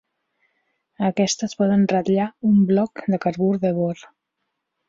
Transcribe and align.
Aquestes, 1.09 1.53
poden 1.59 1.85
ratllar 1.93 2.27
un 2.53 2.57
bloc 2.73 3.05
de 3.15 3.23
carbur 3.27 3.55
de 3.67 3.77
bor. 3.81 4.05